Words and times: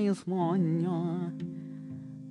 Hai 0.00 0.08
semuanya. 0.16 1.28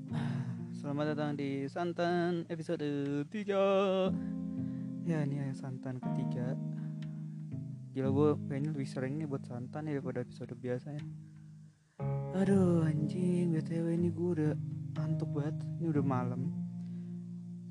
Selamat 0.82 1.14
datang 1.14 1.38
di 1.38 1.70
Santan 1.70 2.42
episode 2.50 2.82
3 3.30 5.06
Ya 5.06 5.22
ini 5.22 5.38
ya 5.38 5.54
Santan 5.54 6.02
ketiga. 6.02 6.58
Gila 7.94 8.10
gue 8.10 8.30
kayaknya 8.50 8.74
lebih 8.74 8.90
sering 8.90 9.22
nih 9.22 9.30
buat 9.30 9.46
Santan 9.46 9.86
ya 9.86 10.02
daripada 10.02 10.26
episode 10.26 10.58
biasanya 10.58 11.06
Aduh 12.42 12.90
anjing 12.90 13.54
BTW 13.54 14.02
ini 14.02 14.10
gue 14.18 14.30
udah 14.42 14.54
ngantuk 14.98 15.30
banget. 15.30 15.62
Ini 15.78 15.94
udah 15.94 16.06
malam. 16.10 16.50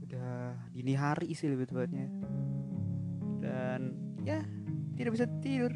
Udah 0.07 0.55
dini 0.79 0.95
hari 0.95 1.35
sih 1.35 1.51
lebih 1.51 1.75
tepatnya. 1.75 2.07
Dan 3.43 3.99
ya 4.23 4.47
tidak 4.95 5.19
bisa 5.19 5.27
tidur. 5.43 5.75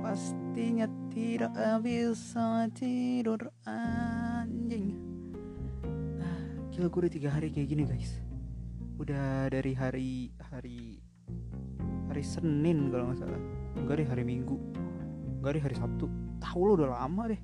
Pastinya 0.00 0.88
tidak 1.18 1.82
bisa 1.82 2.70
tidur 2.78 3.50
anjing. 3.66 4.94
Ah, 6.22 6.46
Gila 6.70 6.86
gue 6.86 7.00
udah 7.02 7.12
tiga 7.12 7.34
hari 7.34 7.50
kayak 7.50 7.74
gini 7.74 7.82
guys. 7.82 8.22
Udah 9.02 9.50
dari 9.50 9.74
hari 9.74 10.30
hari 10.38 11.02
hari 12.06 12.22
Senin 12.22 12.94
kalau 12.94 13.10
nggak 13.10 13.18
salah. 13.18 13.42
Enggak 13.74 13.98
deh 13.98 14.06
hari 14.06 14.22
Minggu. 14.22 14.54
Enggak 15.42 15.58
deh 15.58 15.62
hari 15.66 15.74
Sabtu. 15.74 16.06
Tahu 16.38 16.60
lo 16.62 16.72
udah 16.78 17.02
lama 17.02 17.34
deh. 17.34 17.42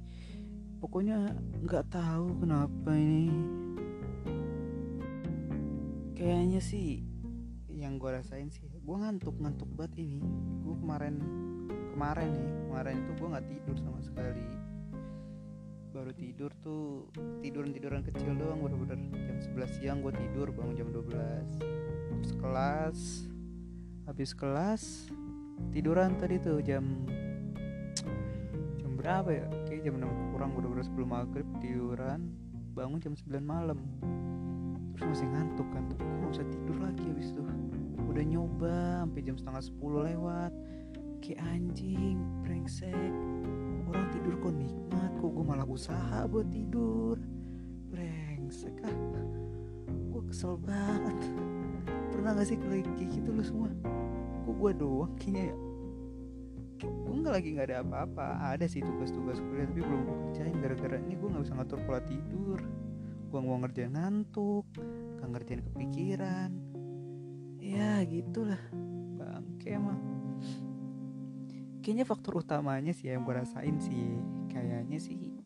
Pokoknya 0.79 1.35
nggak 1.67 1.91
tahu 1.91 2.47
kenapa 2.47 2.95
ini. 2.95 3.27
Kayaknya 6.15 6.63
sih 6.63 7.03
yang 7.75 7.99
gue 7.99 8.07
rasain 8.07 8.55
sih 8.55 8.71
gue 8.71 8.97
ngantuk 9.03 9.35
ngantuk 9.43 9.67
banget 9.75 9.99
ini. 10.07 10.23
Gue 10.63 10.79
kemarin 10.79 11.19
kemarin 11.95 12.27
nih 12.35 12.51
kemarin 12.67 12.95
itu 13.07 13.11
gue 13.15 13.29
nggak 13.31 13.47
tidur 13.47 13.77
sama 13.79 14.01
sekali. 14.03 14.47
Baru 15.95 16.11
tidur 16.11 16.51
tuh 16.59 17.07
tiduran 17.39 17.71
tiduran 17.71 18.03
kecil 18.03 18.35
doang 18.35 18.67
bener-bener. 18.67 18.99
Jam 19.15 19.39
11 19.39 19.79
siang 19.79 19.99
gue 20.03 20.11
tidur 20.11 20.51
bangun 20.51 20.75
jam 20.75 20.89
12 20.91 21.63
terus 22.19 22.33
kelas 22.41 22.99
habis 24.11 24.31
kelas 24.35 24.83
tiduran 25.71 26.19
tadi 26.19 26.43
tuh 26.43 26.59
jam 26.67 27.07
jam 28.83 28.91
berapa 28.99 29.31
ya? 29.31 29.47
Kayak 29.71 29.87
jam 29.87 29.95
6 30.03 30.35
kurang 30.35 30.51
bener-bener 30.59 30.83
sebelum 30.83 31.09
maghrib 31.15 31.47
tiduran 31.63 32.21
bangun 32.75 32.99
jam 32.99 33.15
9 33.15 33.39
malam. 33.39 33.79
Terus 34.99 35.07
masih 35.15 35.29
ngantuk 35.31 35.69
kan 35.71 35.87
gue 35.95 36.03
gak 36.03 36.31
bisa 36.35 36.45
tidur 36.51 36.77
lagi 36.83 37.05
habis 37.07 37.31
itu? 37.31 37.43
Udah 38.11 38.25
nyoba 38.27 39.07
sampai 39.07 39.21
jam 39.23 39.37
setengah 39.39 39.63
10 39.63 40.11
lewat 40.11 40.53
kayak 41.25 41.41
anjing 41.57 42.21
brengsek. 42.45 43.13
Orang 43.89 44.13
tidur 44.13 44.37
kok 44.45 44.53
nikmat 44.61 45.13
kok 45.17 45.31
gue 45.33 45.45
malah 45.45 45.65
usaha 45.65 46.29
buat 46.29 46.45
tidur. 46.53 47.17
Brengsek 47.89 48.77
ah. 48.85 48.93
Gue 50.13 50.23
kesel 50.29 50.61
banget. 50.61 51.17
Pernah 52.13 52.37
gak 52.37 52.45
sih 52.53 52.61
kayak 52.61 52.93
gitu 53.09 53.33
lo 53.33 53.41
semua? 53.41 53.73
Kok 54.45 54.53
gue 54.53 54.73
doang 54.77 55.17
kayaknya 55.17 55.49
ya? 55.49 55.57
Gue 56.85 57.15
nggak 57.25 57.35
lagi 57.41 57.49
nggak 57.57 57.69
ada 57.73 57.79
apa-apa. 57.81 58.27
Ada 58.53 58.69
sih 58.69 58.85
tugas-tugas 58.85 59.41
kuliah 59.41 59.65
tapi 59.65 59.81
belum 59.81 60.01
gue 60.05 60.17
kerjain. 60.29 60.57
Gara-gara 60.61 60.97
ini 61.01 61.17
gue 61.17 61.29
nggak 61.33 61.45
bisa 61.49 61.57
ngatur 61.57 61.81
pola 61.89 62.01
tidur. 62.05 62.61
Gue 63.33 63.41
mau 63.41 63.57
ngerjain 63.65 63.97
ngantuk 63.97 64.69
gak 65.25 65.29
ngerjain 65.33 65.63
kepikiran. 65.73 66.51
Ya 67.57 68.05
gitulah. 68.05 68.61
Bangke 69.17 69.73
emang 69.73 70.14
kayaknya 71.85 72.09
faktor 72.09 72.41
utamanya 72.41 72.97
sih 72.97 73.13
yang 73.13 73.29
gue 73.29 73.37
rasain 73.37 73.77
sih. 73.77 74.17
Kayaknya 74.49 74.97
sih 74.97 75.37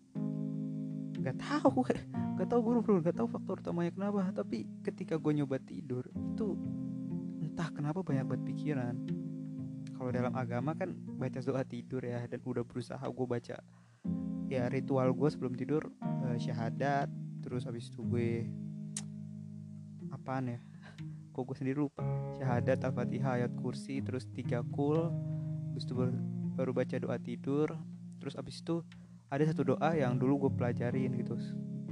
nggak 1.18 1.34
tahu 1.34 1.82
nggak 2.38 2.46
tahu 2.46 2.60
gue 2.62 2.74
bro. 2.78 2.94
Nggak 3.02 3.18
tahu 3.18 3.26
faktor 3.26 3.58
utamanya 3.58 3.90
kenapa. 3.90 4.30
Tapi 4.30 4.70
ketika 4.86 5.18
gue 5.18 5.34
nyoba 5.34 5.58
tidur 5.58 6.06
itu 6.14 6.54
entah 7.42 7.74
kenapa 7.74 8.06
banyak 8.06 8.22
banget 8.22 8.42
pikiran. 8.54 8.94
Kalau 9.98 10.14
dalam 10.14 10.30
agama 10.38 10.78
kan 10.78 10.94
baca 11.18 11.42
doa 11.42 11.66
tidur 11.66 12.06
ya 12.06 12.22
dan 12.30 12.38
udah 12.46 12.62
berusaha 12.62 13.02
gue 13.02 13.26
baca 13.26 13.58
ya 14.48 14.62
ritual 14.70 15.10
gue 15.10 15.28
sebelum 15.28 15.58
tidur 15.58 15.90
uh, 16.00 16.38
syahadat 16.38 17.10
terus 17.42 17.66
habis 17.66 17.90
itu 17.90 18.06
gue 18.06 18.46
apaan 20.14 20.54
ya? 20.54 20.62
Kok 21.34 21.42
gue 21.50 21.56
sendiri 21.58 21.82
lupa. 21.82 22.06
Syahadat 22.38 22.86
al-fatihah 22.86 23.42
ayat 23.42 23.52
kursi 23.58 23.98
terus 24.06 24.22
tiga 24.30 24.62
kul 24.70 25.10
habis 25.78 25.86
itu 25.86 25.94
baru, 26.58 26.74
baca 26.74 26.98
doa 26.98 27.14
tidur. 27.22 27.70
Terus 28.18 28.34
abis 28.34 28.66
itu 28.66 28.82
ada 29.30 29.46
satu 29.46 29.62
doa 29.62 29.94
yang 29.94 30.18
dulu 30.18 30.50
gue 30.50 30.52
pelajarin 30.58 31.14
gitu. 31.14 31.38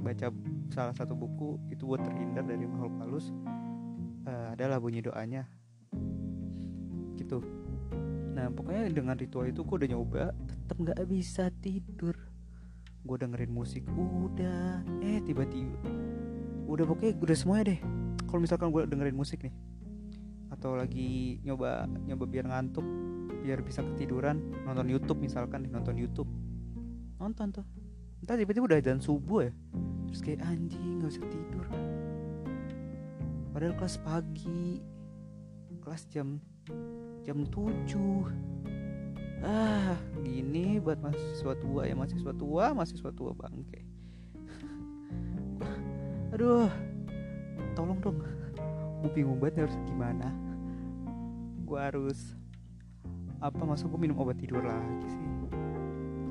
Baca 0.02 0.34
salah 0.74 0.90
satu 0.90 1.14
buku 1.14 1.70
itu 1.70 1.86
buat 1.86 2.02
terhindar 2.02 2.42
dari 2.42 2.66
makhluk 2.66 2.98
halus. 2.98 3.30
Uh, 4.26 4.58
adalah 4.58 4.82
bunyi 4.82 5.06
doanya. 5.06 5.46
Gitu. 7.14 7.38
Nah 8.34 8.50
pokoknya 8.50 8.90
dengan 8.90 9.14
ritual 9.14 9.46
itu 9.54 9.62
gue 9.62 9.76
udah 9.78 9.90
nyoba 9.94 10.34
tetap 10.34 10.76
nggak 10.82 10.98
bisa 11.06 11.54
tidur. 11.62 12.18
Gue 13.06 13.22
dengerin 13.22 13.54
musik 13.54 13.86
udah. 13.94 14.82
Eh 14.98 15.22
tiba-tiba 15.22 15.78
udah 16.66 16.82
pokoknya 16.90 17.22
udah 17.22 17.36
semuanya 17.38 17.64
deh. 17.70 17.80
Kalau 18.26 18.42
misalkan 18.42 18.74
gue 18.74 18.82
dengerin 18.82 19.14
musik 19.14 19.46
nih 19.46 19.54
atau 20.50 20.74
lagi 20.74 21.38
nyoba 21.46 21.86
nyoba 22.06 22.24
biar 22.26 22.50
ngantuk 22.50 22.86
biar 23.46 23.62
bisa 23.62 23.78
ketiduran 23.94 24.42
nonton 24.66 24.90
YouTube 24.90 25.22
misalkan 25.22 25.70
nonton 25.70 25.94
YouTube. 25.94 26.26
Nonton 27.22 27.54
tuh. 27.54 27.66
Entah 28.18 28.34
tiba-tiba 28.34 28.66
udah 28.66 28.82
dan 28.82 28.98
subuh 28.98 29.46
ya. 29.46 29.52
Terus 30.10 30.18
kayak 30.18 30.42
anjing 30.42 30.98
nggak 30.98 31.14
bisa 31.14 31.22
tidur. 31.30 31.62
Padahal 33.54 33.78
kelas 33.78 34.02
pagi. 34.02 34.82
Kelas 35.78 36.10
jam 36.10 36.42
jam 37.22 37.46
7 37.46 37.86
ah 39.46 39.94
gini 40.26 40.82
buat 40.82 40.98
mahasiswa 40.98 41.54
tua 41.62 41.86
ya. 41.86 41.94
Mahasiswa 41.94 42.34
tua 42.34 42.74
mahasiswa 42.74 43.10
tua 43.14 43.30
bangke. 43.30 43.86
Aduh 46.34 46.66
tolong 47.78 48.02
dong. 48.02 48.18
Gue 49.06 49.10
bingung 49.14 49.38
banget 49.38 49.70
harus 49.70 49.78
gimana. 49.86 50.34
Gue 51.62 51.78
harus 51.78 52.34
apa 53.46 53.62
masuk 53.62 53.94
gue 53.94 54.00
minum 54.10 54.18
obat 54.18 54.38
tidur 54.42 54.66
lagi 54.66 55.06
sih. 55.06 55.26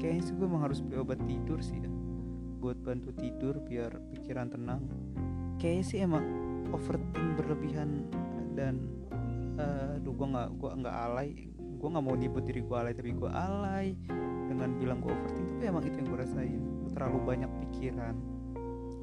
Kayaknya 0.04 0.22
sih 0.28 0.34
gue 0.36 0.46
emang 0.46 0.64
harus 0.68 0.84
beli 0.84 1.00
obat 1.00 1.20
tidur 1.24 1.60
sih 1.64 1.80
ya 1.80 1.92
buat 2.60 2.82
bantu 2.82 3.14
tidur 3.16 3.62
biar 3.62 3.94
pikiran 4.12 4.52
tenang. 4.52 4.82
Kayaknya 5.62 5.86
sih 5.86 6.00
emang 6.02 6.26
overthink 6.74 7.38
berlebihan 7.38 8.10
dan 8.58 8.82
uh, 9.62 9.96
duh 10.02 10.12
gue 10.12 10.28
nggak 10.28 10.50
gue 10.60 10.70
nggak 10.84 10.96
alay. 10.96 11.30
Gue 11.56 11.88
nggak 11.94 12.04
mau 12.04 12.16
nyebut 12.18 12.44
diri 12.44 12.66
gue 12.66 12.76
alay 12.76 12.94
tapi 12.98 13.14
gue 13.14 13.32
alay 13.32 13.94
dengan 14.52 14.76
bilang 14.76 15.00
gue 15.00 15.14
overthink. 15.14 15.48
Tapi 15.56 15.64
emang 15.70 15.84
itu 15.88 15.96
yang 15.96 16.08
gue 16.10 16.20
rasain. 16.20 16.62
Gue 16.84 16.92
terlalu 16.92 17.18
banyak 17.24 17.52
pikiran 17.64 18.16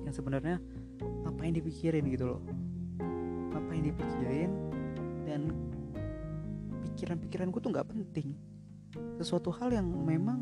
yang 0.02 0.14
sebenarnya 0.14 0.56
apa 1.24 1.40
yang 1.46 1.54
dipikirin 1.56 2.04
gitu 2.10 2.24
loh. 2.36 2.42
Apa 3.56 3.70
yang 3.72 3.84
dipikirin 3.94 4.50
dan 5.24 5.54
pikiran-pikiran 7.02 7.50
gue 7.50 7.58
tuh 7.58 7.70
nggak 7.74 7.88
penting. 7.90 8.28
Sesuatu 9.18 9.50
hal 9.50 9.74
yang 9.74 9.90
memang 9.90 10.38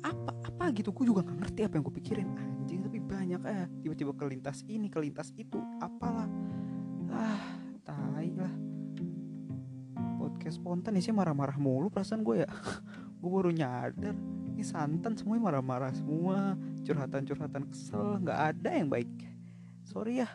apa 0.00 0.32
apa 0.48 0.72
gitu 0.72 0.96
gue 0.96 1.12
juga 1.12 1.20
nggak 1.28 1.38
ngerti 1.44 1.60
apa 1.68 1.76
yang 1.76 1.84
gue 1.84 1.96
pikirin. 2.00 2.28
Anjing 2.40 2.80
tapi 2.88 2.98
banyak 3.04 3.40
eh 3.44 3.68
tiba-tiba 3.84 4.16
kelintas 4.16 4.64
ini 4.64 4.88
kelintas 4.88 5.28
itu 5.36 5.60
apalah. 5.84 6.24
Ah 7.12 7.52
tai 7.84 8.32
lah. 8.32 8.48
Podcast 10.16 10.56
spontan 10.56 10.96
sih 10.96 11.12
marah-marah 11.12 11.60
mulu 11.60 11.92
perasaan 11.92 12.24
gue 12.24 12.48
ya. 12.48 12.48
Gue 13.20 13.28
baru 13.28 13.52
nyadar 13.52 14.16
ini 14.56 14.64
santan 14.64 15.12
semuanya 15.12 15.52
marah-marah 15.52 15.92
semua. 15.92 16.56
Curhatan-curhatan 16.88 17.68
kesel 17.68 18.24
nggak 18.24 18.56
ada 18.56 18.70
yang 18.72 18.88
baik. 18.88 19.12
Sorry 19.84 20.24
ya 20.24 20.28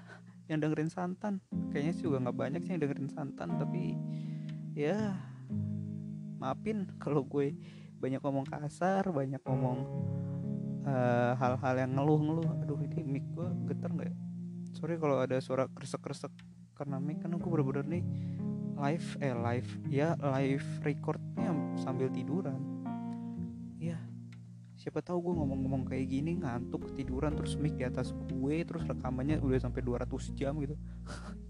yang 0.46 0.62
dengerin 0.62 0.94
santan. 0.94 1.42
Kayaknya 1.74 1.94
sih 1.98 2.06
juga 2.06 2.22
nggak 2.22 2.38
banyak 2.38 2.62
sih 2.62 2.78
yang 2.78 2.86
dengerin 2.86 3.10
santan 3.10 3.58
tapi 3.58 3.98
ya 4.75 5.16
maafin 6.36 6.83
kalau 7.00 7.24
gue 7.24 7.56
banyak 7.95 8.19
ngomong 8.19 8.45
kasar 8.45 9.07
banyak 9.07 9.39
ngomong 9.48 9.88
hal-hal 11.39 11.75
uh, 11.75 11.81
yang 11.81 11.98
ngeluh-ngeluh. 11.98 12.45
Aduh 12.62 12.77
ini 12.86 13.01
mic 13.01 13.25
gue 13.33 13.48
getar 13.72 13.89
nggak 13.89 14.13
ya? 14.13 14.16
Sorry 14.77 15.01
kalau 15.01 15.18
ada 15.18 15.42
suara 15.42 15.66
kresek-kresek 15.72 16.30
karena 16.77 17.01
mic 17.01 17.24
kan 17.24 17.33
gue 17.33 17.50
bener-bener 17.50 17.88
nih 17.88 18.04
live 18.75 19.07
eh 19.24 19.31
live 19.33 19.69
ya 19.88 20.13
live 20.19 20.68
recordnya 20.83 21.50
sambil 21.80 22.12
tiduran. 22.13 22.60
Ya 23.81 23.98
siapa 24.75 25.01
tahu 25.01 25.31
gue 25.31 25.33
ngomong-ngomong 25.39 25.88
kayak 25.88 26.12
gini 26.12 26.38
ngantuk 26.44 26.94
tiduran 26.94 27.33
terus 27.33 27.57
mic 27.57 27.74
di 27.80 27.88
atas 27.88 28.13
gue 28.27 28.56
terus 28.68 28.83
rekamannya 28.86 29.42
udah 29.42 29.57
sampai 29.57 29.81
200 29.81 30.36
jam 30.38 30.54
gitu 30.62 30.75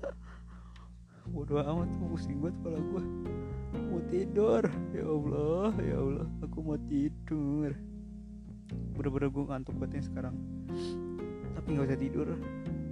bodoh 1.35 1.59
amat 1.59 1.91
pusing 1.99 2.39
banget 2.39 2.55
kepala 2.63 2.79
gue 2.79 3.03
mau 3.91 3.99
tidur. 4.07 4.63
Ya 4.95 5.03
Allah 5.03 5.71
ya 5.83 5.97
Allah 5.99 6.27
aku 6.39 6.57
mau 6.63 6.79
tidur. 6.87 7.75
Bener-bener 8.95 9.27
gue 9.27 9.43
ngantuk 9.43 9.75
banget 9.75 9.99
nih 9.99 10.05
sekarang. 10.07 10.35
Tapi 11.59 11.67
nggak 11.75 11.87
usah 11.91 11.99
tidur. 11.99 12.27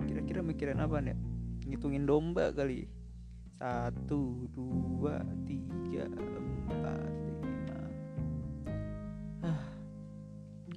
Kira-kira 0.04 0.44
mikirin 0.44 0.84
apa 0.84 1.00
nih 1.00 1.16
ngitungin 1.72 2.04
domba 2.04 2.51
kali. 2.51 2.84
Satu 3.63 4.51
dua 4.51 5.24
tiga 5.48 6.12
empat 6.12 7.16
lima. 7.24 7.80
Ah 9.40 9.63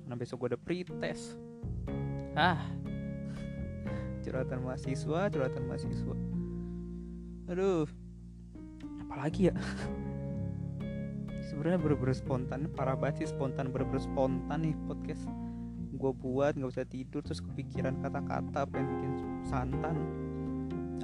nah 0.07 0.15
besok 0.15 0.47
gue 0.47 0.55
ada 0.55 0.61
pretest? 0.63 1.35
Ah 2.39 2.63
curhatan 4.23 4.63
mahasiswa 4.63 5.31
curhatan 5.35 5.67
mahasiswa 5.67 6.15
aduh. 7.51 7.87
Apalagi 9.07 9.51
ya? 9.51 9.55
Sebenarnya 11.47 11.79
bener-bener 11.79 12.17
spontan 12.19 12.69
parah 12.75 12.99
banget 12.99 13.25
sih 13.25 13.29
spontan 13.33 13.71
bener-bener 13.71 14.03
spontan 14.03 14.67
nih 14.67 14.75
podcast. 14.91 15.25
Gue 15.97 16.13
buat 16.13 16.59
nggak 16.59 16.71
usah 16.75 16.85
tidur 16.85 17.25
terus 17.25 17.41
kepikiran 17.41 17.97
kata-kata 18.05 18.69
pengen 18.69 18.87
bikin 18.93 19.13
santan. 19.47 19.97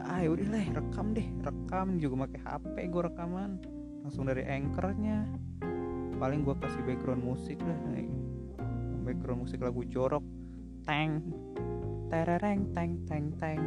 Ah 0.03 0.21
yaudah 0.21 0.51
lah 0.51 0.65
rekam 0.77 1.15
deh 1.15 1.25
rekam. 1.47 1.97
Juga 1.97 2.27
pakai 2.29 2.41
HP 2.43 2.75
gue 2.91 3.03
rekaman. 3.07 3.51
Langsung 4.03 4.27
dari 4.29 4.43
anchornya. 4.45 5.25
Paling 6.19 6.45
gue 6.45 6.55
kasih 6.59 6.83
background 6.85 7.23
musik 7.23 7.59
lah 7.63 7.79
background 9.03 9.45
musik 9.45 9.59
lagu 9.61 9.83
jorok. 9.91 10.23
Teng. 10.87 11.21
Terereng 12.09 12.71
teng 12.77 13.03
teng 13.09 13.33
teng 13.41 13.61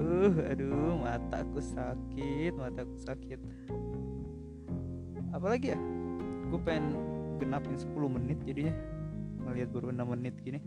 aduh 0.00 0.32
aduh 0.48 0.96
mataku 0.96 1.60
sakit 1.60 2.56
mataku 2.56 2.96
sakit. 3.04 3.40
Apalagi 5.36 5.76
ya? 5.76 5.78
Gue 6.48 6.60
pengen 6.64 6.96
genapin 7.36 7.76
10 7.76 7.92
menit 8.08 8.38
jadinya. 8.42 8.74
Ngelihat 9.44 9.68
baru 9.70 9.92
6 9.92 10.12
menit 10.16 10.34
gini. 10.40 10.60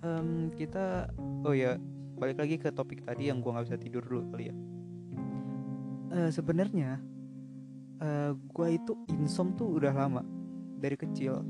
Um, 0.00 0.52
kita 0.56 1.12
oh 1.44 1.52
ya 1.52 1.76
balik 2.16 2.40
lagi 2.40 2.56
ke 2.56 2.72
topik 2.72 3.04
tadi 3.04 3.28
yang 3.28 3.44
gue 3.44 3.50
nggak 3.52 3.66
bisa 3.68 3.78
tidur 3.78 4.02
dulu 4.04 4.24
kali 4.32 4.48
ya. 4.48 4.54
Uh, 6.16 6.30
sebenarnya 6.32 7.02
uh, 8.00 8.04
eh, 8.04 8.32
gue 8.32 8.68
itu 8.72 8.92
insom 9.12 9.52
tuh 9.52 9.76
udah 9.76 9.92
lama 9.92 10.22
dari 10.80 10.96
kecil. 10.96 11.44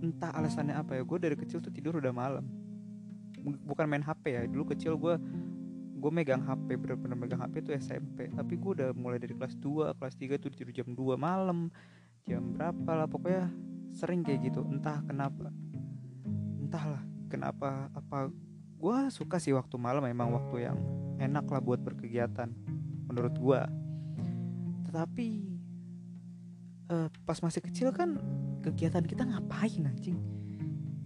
Entah 0.00 0.32
alasannya 0.32 0.78
apa 0.78 0.96
ya 0.96 1.02
gue 1.02 1.18
dari 1.18 1.36
kecil 1.36 1.58
tuh 1.58 1.74
tidur 1.74 1.98
udah 1.98 2.14
malam. 2.14 2.46
Bukan 3.42 3.88
main 3.88 4.04
HP 4.04 4.24
ya 4.36 4.42
dulu 4.48 4.72
kecil 4.72 4.96
gue 4.96 5.16
gue 6.00 6.10
megang 6.10 6.40
HP 6.40 6.80
bener-bener 6.80 7.16
megang 7.16 7.44
HP 7.44 7.60
tuh 7.60 7.74
SMP 7.76 8.32
tapi 8.32 8.56
gue 8.56 8.70
udah 8.80 8.88
mulai 8.96 9.20
dari 9.20 9.36
kelas 9.36 9.54
2 9.60 9.94
kelas 10.00 10.14
3 10.16 10.40
tuh 10.40 10.50
tidur 10.50 10.72
jam 10.72 10.88
2 10.96 11.20
malam. 11.20 11.68
Jam 12.24 12.56
berapa 12.56 13.04
lah 13.04 13.06
pokoknya 13.06 13.52
sering 13.92 14.24
kayak 14.24 14.48
gitu. 14.48 14.64
Entah 14.64 15.04
kenapa 15.04 15.52
entahlah 16.60 17.02
kenapa 17.28 17.92
apa 17.92 18.32
gue 18.80 18.98
suka 19.12 19.36
sih 19.36 19.52
waktu 19.52 19.76
malam 19.76 20.00
memang 20.00 20.32
waktu 20.32 20.70
yang 20.70 20.78
enak 21.20 21.44
lah 21.52 21.60
buat 21.60 21.84
berkegiatan 21.84 22.48
menurut 23.10 23.34
gue 23.36 23.60
tetapi 24.90 25.28
uh, 26.90 27.06
pas 27.22 27.38
masih 27.38 27.62
kecil 27.62 27.94
kan 27.94 28.18
kegiatan 28.66 29.06
kita 29.06 29.22
ngapain 29.22 29.86
anjing? 29.86 30.18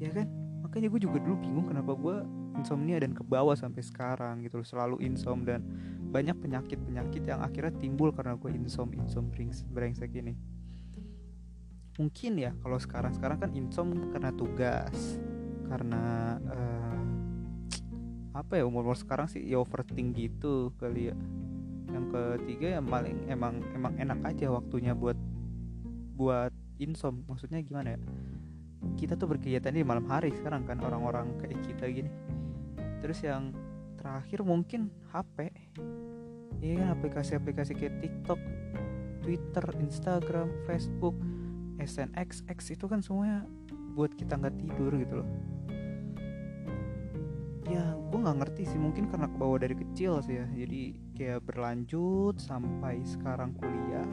Ya 0.00 0.08
kan? 0.08 0.26
Makanya 0.64 0.88
gue 0.88 1.00
juga 1.05 1.20
dulu 1.20 1.37
bingung 1.44 1.67
kenapa 1.69 1.93
gue 1.93 2.17
insomnia 2.54 3.02
dan 3.02 3.12
ke 3.12 3.22
bawah 3.26 3.58
sampai 3.58 3.82
sekarang 3.82 4.46
gitu 4.46 4.62
loh 4.62 4.66
selalu 4.66 5.02
insom 5.02 5.42
dan 5.42 5.60
banyak 6.14 6.38
penyakit 6.38 6.78
penyakit 6.78 7.22
yang 7.26 7.42
akhirnya 7.42 7.74
timbul 7.74 8.14
karena 8.14 8.38
gue 8.38 8.50
insom 8.54 8.94
insom 8.94 9.34
brengsek 9.74 10.14
ini. 10.14 10.38
Mungkin 11.98 12.32
ya 12.38 12.54
kalau 12.62 12.78
sekarang 12.78 13.14
sekarang 13.14 13.38
kan 13.42 13.50
insom 13.54 13.90
karena 14.14 14.30
tugas 14.34 15.18
karena 15.66 16.36
uh, 16.46 17.02
apa 18.34 18.58
ya 18.58 18.64
umur 18.66 18.82
umur 18.86 18.98
sekarang 18.98 19.30
sih 19.30 19.42
ya 19.42 19.58
overthink 19.62 20.14
gitu 20.14 20.70
kali 20.78 21.10
ya. 21.10 21.16
Yang 21.90 22.06
ketiga 22.10 22.78
yang 22.78 22.86
paling 22.86 23.18
emang 23.30 23.62
emang 23.74 23.94
enak 23.98 24.18
aja 24.26 24.50
waktunya 24.50 24.94
buat 24.94 25.18
buat 26.14 26.54
insom. 26.78 27.22
Maksudnya 27.26 27.62
gimana 27.62 27.94
ya? 27.94 28.00
Kita 28.94 29.18
tuh 29.18 29.30
berkegiatan 29.34 29.74
di 29.74 29.82
malam 29.86 30.06
hari 30.06 30.30
sekarang 30.34 30.66
kan 30.66 30.78
orang-orang 30.82 31.34
kayak 31.42 31.58
kita 31.66 31.90
gini 31.90 32.10
terus 33.04 33.20
yang 33.20 33.52
terakhir 34.00 34.40
mungkin 34.40 34.88
HP 35.12 35.52
iya 36.64 36.80
kan 36.80 36.96
aplikasi-aplikasi 36.96 37.76
kayak 37.76 38.00
TikTok 38.00 38.40
Twitter 39.20 39.64
Instagram 39.76 40.48
Facebook 40.64 41.12
SNXX 41.76 42.72
itu 42.72 42.88
kan 42.88 43.04
semuanya 43.04 43.44
buat 43.92 44.16
kita 44.16 44.40
nggak 44.40 44.56
tidur 44.58 44.90
gitu 44.98 45.22
loh. 45.22 45.30
Ya 47.64 47.96
gue 47.96 48.18
nggak 48.20 48.44
ngerti 48.44 48.68
sih 48.68 48.76
mungkin 48.76 49.08
karena 49.08 49.24
kebawa 49.32 49.64
dari 49.64 49.76
kecil 49.78 50.20
sih 50.20 50.36
ya. 50.40 50.46
Jadi 50.52 50.82
kayak 51.16 51.40
berlanjut 51.48 52.36
sampai 52.36 53.00
sekarang 53.06 53.56
kuliah. 53.56 54.04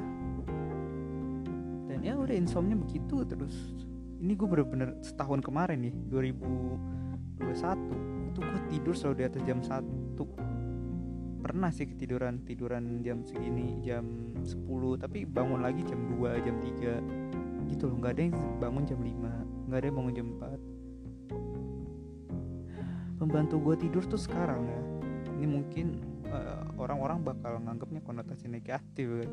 Dan 1.91 1.99
ya 2.07 2.15
udah 2.15 2.35
insomnia 2.35 2.79
begitu 2.79 3.27
terus. 3.27 3.75
Ini 4.21 4.37
gue 4.37 4.47
bener-bener 4.47 4.95
setahun 5.03 5.43
kemarin 5.43 5.91
nih 5.91 5.95
2021 6.07 8.20
itu 8.31 8.39
gue 8.39 8.61
tidur 8.71 8.95
selalu 8.95 9.15
di 9.19 9.25
atas 9.27 9.41
jam 9.43 9.59
1 9.59 11.43
pernah 11.43 11.69
sih 11.73 11.89
ketiduran 11.89 12.47
tiduran 12.47 13.03
jam 13.03 13.27
segini 13.27 13.83
jam 13.83 14.31
10 14.39 14.55
tapi 15.03 15.27
bangun 15.27 15.59
lagi 15.59 15.83
jam 15.83 15.99
2 16.15 16.45
jam 16.47 16.55
3 16.55 17.67
gitu 17.75 17.91
loh 17.91 17.99
nggak 17.99 18.13
ada 18.15 18.21
yang 18.31 18.35
bangun 18.63 18.83
jam 18.87 18.99
5 19.03 19.67
nggak 19.67 19.77
ada 19.77 19.87
yang 19.91 19.97
bangun 19.99 20.13
jam 20.15 20.27
4 20.39 20.81
pembantu 23.21 23.61
gue 23.61 23.85
tidur 23.85 24.01
tuh 24.01 24.17
sekarang 24.17 24.65
ya. 24.65 24.81
Ini 25.37 25.45
mungkin 25.45 26.01
uh, 26.25 26.73
orang-orang 26.81 27.21
bakal 27.21 27.61
nganggapnya 27.61 28.01
konotasi 28.01 28.49
negatif 28.49 29.05
kan 29.05 29.29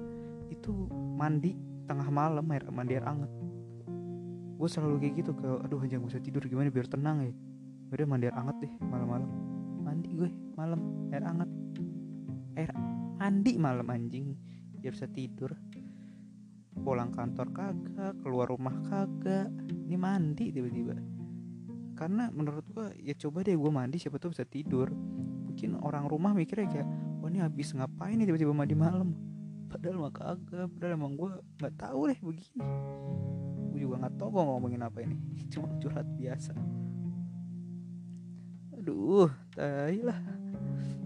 itu 0.53 0.73
mandi 0.93 1.56
tengah 1.89 2.09
malam 2.12 2.44
air 2.53 2.69
mandi 2.69 2.97
air 2.97 3.05
anget 3.09 3.33
gue 4.59 4.69
selalu 4.69 4.97
kayak 5.01 5.15
gitu 5.25 5.33
ke 5.37 5.49
aduh 5.65 5.81
aja 5.81 5.97
gak 6.01 6.11
usah 6.11 6.25
tidur 6.25 6.43
gimana 6.49 6.73
biar 6.73 6.89
tenang 6.89 7.31
ya 7.31 7.33
udah 7.88 8.06
mandi 8.06 8.29
air 8.29 8.37
anget 8.37 8.56
deh 8.61 8.73
malam-malam. 8.85 9.31
Mandi 9.81 10.08
gue 10.12 10.31
malam 10.61 10.81
air 11.08 11.25
anget 11.25 11.50
air 12.61 12.70
mandi 13.17 13.53
malam 13.56 13.89
anjing. 13.89 14.36
Biar 14.79 14.93
bisa 14.93 15.08
tidur. 15.08 15.56
Pulang 16.79 17.10
kantor 17.10 17.48
kagak 17.51 18.13
keluar 18.20 18.53
rumah 18.53 18.77
kagak. 18.86 19.48
Ini 19.89 19.96
mandi 19.96 20.53
tiba-tiba. 20.53 20.94
Karena 21.98 22.31
menurut 22.31 22.63
gua 22.70 22.94
ya 22.94 23.17
coba 23.19 23.43
deh 23.43 23.58
gue 23.58 23.70
mandi 23.72 23.96
siapa 23.98 24.20
tuh 24.20 24.36
bisa 24.36 24.44
tidur. 24.44 24.93
Mungkin 25.48 25.81
orang 25.82 26.06
rumah 26.06 26.36
mikirnya 26.36 26.69
kayak 26.70 26.89
wah 27.19 27.27
ini 27.27 27.43
habis 27.43 27.74
ngapain 27.74 28.15
nih 28.20 28.29
tiba-tiba 28.29 28.53
mandi 28.55 28.77
malam? 28.79 29.17
Padahal 29.67 29.96
mah 30.06 30.13
kagak 30.15 30.69
padahal 30.77 30.94
emang 30.94 31.19
gue 31.19 31.31
nggak 31.58 31.74
tahu 31.81 32.01
deh 32.13 32.19
begini. 32.20 32.63
Gue 33.74 33.79
juga 33.82 34.06
nggak 34.06 34.15
tahu 34.20 34.29
gue 34.31 34.43
ngomongin 34.44 34.81
apa 34.86 35.03
ini. 35.03 35.19
Cuma 35.53 35.72
curhat 35.82 36.06
biasa 36.15 36.78
aduh 38.89 39.29
tai 39.53 40.01
lah. 40.01 40.17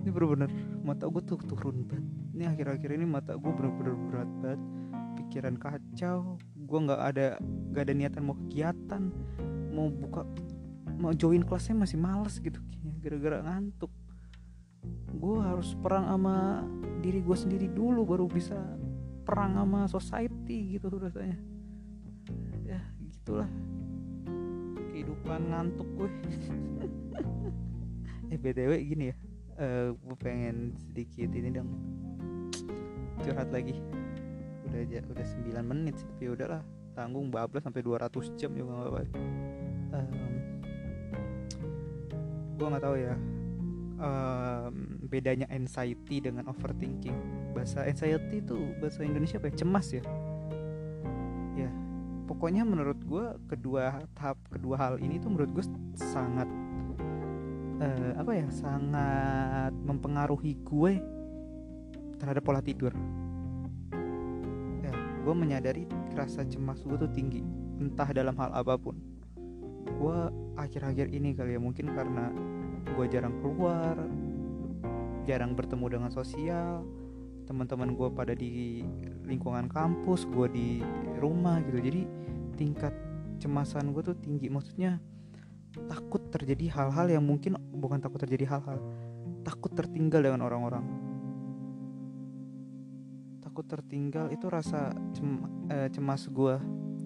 Ini 0.03 0.11
bener-bener 0.15 0.51
mata 0.87 1.11
gue 1.11 1.23
tuh 1.27 1.39
turun 1.43 1.83
banget. 1.91 2.07
Ini 2.31 2.45
akhir-akhir 2.55 2.91
ini 2.95 3.07
mata 3.07 3.35
gue 3.35 3.51
bener-bener 3.51 3.95
berat 4.07 4.31
banget. 4.39 4.63
Pikiran 5.19 5.59
kacau. 5.59 6.39
Gue 6.63 6.79
nggak 6.79 7.03
ada 7.03 7.27
nggak 7.43 7.83
ada 7.83 7.95
niatan 7.95 8.23
mau 8.23 8.39
kegiatan. 8.39 9.03
Mau 9.75 9.91
buka 9.91 10.23
mau 10.95 11.11
join 11.11 11.43
kelasnya 11.43 11.75
masih 11.75 11.99
males 11.99 12.39
gitu. 12.39 12.63
Gara-gara 13.03 13.43
ngantuk. 13.43 13.91
Gue 15.19 15.43
harus 15.43 15.75
perang 15.83 16.07
sama 16.07 16.63
diri 17.03 17.19
gue 17.19 17.35
sendiri 17.35 17.67
dulu 17.67 18.07
baru 18.07 18.31
bisa 18.31 18.59
perang 19.27 19.59
sama 19.59 19.91
society 19.91 20.79
gitu 20.79 20.87
rasanya. 20.87 21.39
Ya 22.63 22.79
gitulah. 23.11 23.51
Kehidupan 24.95 25.51
ngantuk 25.51 25.89
gue 25.99 26.11
eh 28.33 28.39
btw 28.41 28.73
gini 28.81 29.05
ya. 29.13 29.17
Uh, 29.53 29.61
eh, 29.61 29.89
gue 29.93 30.17
pengen 30.17 30.57
sedikit 30.81 31.29
ini 31.37 31.53
dong. 31.53 31.69
Curhat 33.21 33.53
lagi. 33.53 33.77
Udah 34.65 34.81
aja 34.81 35.05
udah 35.05 35.27
9 35.61 35.61
menit 35.61 36.01
sih 36.01 36.09
tapi 36.09 36.33
udahlah. 36.33 36.65
Tanggung 36.97 37.29
bablas 37.29 37.65
sampai 37.65 37.85
200 37.85 38.09
jam 38.41 38.53
juga 38.57 38.73
gak 38.73 38.81
apa-apa. 38.89 39.03
Um, 39.93 40.33
gue 42.57 42.67
nggak 42.73 42.85
tahu 42.85 42.97
ya. 42.97 43.15
Um, 44.03 44.75
bedanya 45.13 45.47
anxiety 45.53 46.25
dengan 46.25 46.49
overthinking. 46.49 47.17
Bahasa 47.53 47.85
anxiety 47.85 48.41
itu 48.41 48.73
bahasa 48.81 49.05
Indonesia 49.05 49.37
apa 49.37 49.53
ya? 49.53 49.55
Cemas 49.61 49.87
ya? 49.93 50.05
Ya 51.53 51.71
pokoknya 52.33 52.65
menurut 52.65 52.97
gue 53.05 53.25
kedua 53.45 54.09
tahap 54.17 54.41
kedua 54.49 54.75
hal 54.81 54.95
ini 55.05 55.21
tuh 55.21 55.37
menurut 55.37 55.53
gue 55.53 55.65
sangat 56.01 56.49
uh, 57.83 58.13
apa 58.17 58.33
ya 58.39 58.49
sangat 58.55 59.75
mempengaruhi 59.83 60.63
gue 60.63 60.93
terhadap 62.23 62.43
pola 62.47 62.63
tidur. 62.63 62.95
Ya 64.81 64.95
gue 64.95 65.35
menyadari 65.35 65.85
rasa 66.15 66.47
cemas 66.47 66.87
gue 66.87 66.95
tuh 66.95 67.11
tinggi 67.11 67.43
entah 67.83 68.07
dalam 68.15 68.39
hal 68.39 68.55
apa 68.55 68.79
pun. 68.79 68.95
Gue 69.99 70.19
akhir-akhir 70.55 71.11
ini 71.11 71.35
kali 71.35 71.59
ya 71.59 71.61
mungkin 71.61 71.91
karena 71.91 72.31
gue 72.95 73.07
jarang 73.11 73.35
keluar 73.43 73.99
jarang 75.23 75.55
bertemu 75.55 75.87
dengan 75.99 76.11
sosial 76.11 76.83
teman-teman 77.47 77.95
gue 77.95 78.09
pada 78.11 78.35
di 78.35 78.83
lingkungan 79.27 79.67
kampus 79.67 80.27
gue 80.31 80.47
di 80.51 80.69
rumah 81.19 81.59
gitu. 81.67 81.79
Jadi 81.83 82.03
tingkat 82.55 82.95
cemasan 83.43 83.91
gue 83.91 84.03
tuh 84.07 84.17
tinggi. 84.19 84.47
Maksudnya 84.47 85.03
takut 85.73 86.23
terjadi 86.29 86.69
hal-hal 86.73 87.09
yang 87.09 87.25
mungkin 87.25 87.57
bukan 87.73 87.99
takut 88.01 88.21
terjadi 88.21 88.57
hal-hal 88.57 88.79
takut 89.43 89.75
tertinggal 89.75 90.23
dengan 90.23 90.47
orang-orang. 90.47 90.87
Takut 93.43 93.67
tertinggal 93.67 94.31
itu 94.33 94.47
rasa 94.49 94.95
eh, 95.69 95.91
cemas 95.93 96.31
gue 96.31 96.57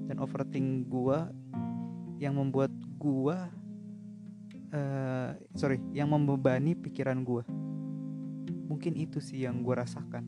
dan 0.07 0.17
overthink 0.23 0.87
gue 0.87 1.19
yang 2.23 2.39
membuat 2.39 2.73
gue 2.97 3.37
uh, 4.73 5.31
sorry 5.53 5.77
yang 5.93 6.09
membebani 6.09 6.73
pikiran 6.73 7.21
gue 7.21 7.45
mungkin 8.71 8.97
itu 8.97 9.21
sih 9.21 9.45
yang 9.45 9.61
gue 9.61 9.75
rasakan. 9.75 10.25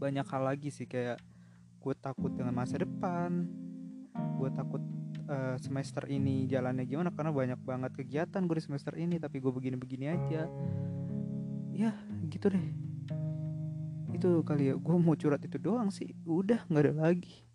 Banyak 0.00 0.26
hal 0.26 0.42
lagi 0.50 0.72
sih 0.72 0.88
kayak 0.88 1.20
gue 1.78 1.94
takut 2.00 2.32
dengan 2.32 2.56
masa 2.56 2.80
depan 2.80 3.46
gue 4.40 4.50
takut 4.56 4.82
uh, 5.30 5.56
semester 5.62 6.02
ini 6.10 6.50
jalannya 6.50 6.84
gimana? 6.84 7.14
Karena 7.14 7.30
banyak 7.30 7.60
banget 7.62 7.94
kegiatan 7.94 8.42
gue 8.44 8.56
di 8.58 8.64
semester 8.66 8.98
ini 8.98 9.22
tapi 9.22 9.38
gue 9.38 9.52
begini-begini 9.54 10.06
aja. 10.10 10.50
Ya 11.70 11.94
gitu 12.26 12.50
deh. 12.50 12.66
Itu 14.10 14.42
kali 14.42 14.68
ya. 14.68 14.74
Gue 14.74 14.98
mau 14.98 15.14
curhat 15.14 15.46
itu 15.46 15.56
doang 15.56 15.94
sih. 15.94 16.10
Udah 16.26 16.66
nggak 16.66 16.84
ada 16.90 16.94
lagi. 16.98 17.46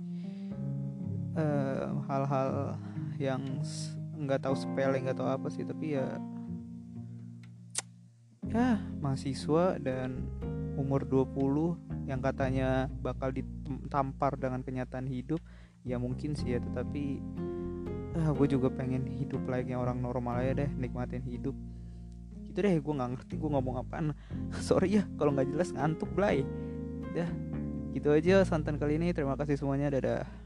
Hal 1.35 1.99
hal-hal 2.07 2.79
yang 3.19 3.43
nggak 4.15 4.47
tahu 4.47 4.55
sepele 4.55 5.03
nggak 5.03 5.19
tahu 5.19 5.27
apa 5.27 5.47
sih 5.51 5.67
tapi 5.67 5.99
ya 5.99 6.15
ya 8.47 8.79
mahasiswa 9.03 9.75
dan 9.83 10.23
umur 10.79 11.03
20 11.03 12.07
yang 12.07 12.23
katanya 12.23 12.87
bakal 13.03 13.35
ditampar 13.35 14.39
dengan 14.39 14.63
kenyataan 14.63 15.11
hidup 15.11 15.43
ya 15.85 16.01
mungkin 16.01 16.33
sih 16.33 16.57
ya. 16.57 16.59
Tetapi 16.59 17.21
ah, 18.15 18.31
gue 18.31 18.47
juga 18.47 18.71
pengen 18.71 19.03
hidup 19.07 19.43
layaknya 19.47 19.79
orang 19.79 19.99
normal 19.99 20.39
aja 20.39 20.65
deh 20.65 20.69
nikmatin 20.79 21.23
hidup. 21.23 21.55
Gitu 22.47 22.57
deh 22.63 22.75
gue 22.79 22.93
nggak 22.95 23.09
ngerti 23.15 23.33
gue 23.35 23.49
ngomong 23.51 23.75
apaan. 23.83 24.15
Sorry 24.67 24.99
ya 24.99 25.03
kalau 25.19 25.35
nggak 25.35 25.51
jelas 25.51 25.75
ngantuk 25.75 26.09
belai 26.15 26.47
dah 27.15 27.31
gitu 27.95 28.11
aja 28.11 28.43
santan 28.43 28.75
kali 28.79 28.99
ini. 28.99 29.11
Terima 29.11 29.35
kasih 29.39 29.59
semuanya 29.59 29.91
dadah 29.91 30.44